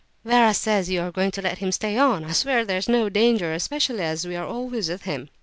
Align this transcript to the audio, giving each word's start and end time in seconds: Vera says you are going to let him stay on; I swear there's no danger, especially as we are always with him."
Vera 0.25 0.51
says 0.51 0.89
you 0.89 0.99
are 0.99 1.11
going 1.11 1.29
to 1.29 1.43
let 1.43 1.59
him 1.59 1.71
stay 1.71 1.95
on; 1.95 2.25
I 2.25 2.31
swear 2.31 2.65
there's 2.65 2.89
no 2.89 3.07
danger, 3.07 3.53
especially 3.53 4.01
as 4.03 4.25
we 4.25 4.35
are 4.35 4.47
always 4.47 4.89
with 4.89 5.03
him." 5.03 5.29